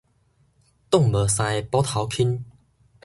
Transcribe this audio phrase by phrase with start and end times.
[0.03, 0.03] 擋
[1.11, 2.43] 無三下斧頭銎